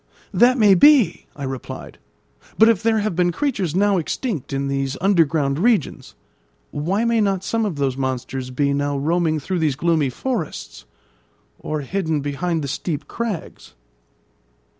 "That 0.33 0.57
may 0.57 0.73
be," 0.73 1.27
I 1.35 1.43
replied; 1.43 1.99
"but 2.57 2.67
if 2.67 2.81
there 2.81 2.97
have 3.01 3.15
been 3.15 3.31
creatures 3.31 3.75
now 3.75 3.99
extinct 3.99 4.51
in 4.51 4.67
these 4.67 4.97
underground 4.99 5.59
regions, 5.59 6.15
why 6.71 7.05
may 7.05 7.21
not 7.21 7.43
some 7.43 7.65
of 7.67 7.75
those 7.75 7.95
monsters 7.97 8.49
be 8.49 8.73
now 8.73 8.97
roaming 8.97 9.39
through 9.39 9.59
these 9.59 9.75
gloomy 9.75 10.09
forests, 10.09 10.85
or 11.59 11.81
hidden 11.81 12.21
behind 12.21 12.63
the 12.63 12.67
steep 12.67 13.07
crags?" 13.07 13.75